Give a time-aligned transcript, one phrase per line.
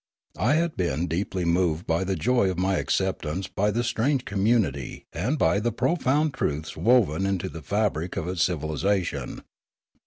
[0.39, 5.05] I had been deeply moved by the joy of my acceptance by this strange community
[5.13, 9.43] and by the profound truths woven into the fabric of its civilisation.